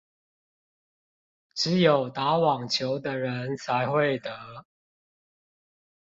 [1.53, 4.65] 只有打網球的人才會得